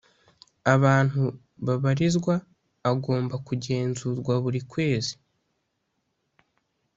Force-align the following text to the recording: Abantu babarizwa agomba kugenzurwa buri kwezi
Abantu 0.73 1.21
babarizwa 1.65 2.33
agomba 2.91 3.35
kugenzurwa 3.47 4.33
buri 4.43 4.59
kwezi 4.71 5.13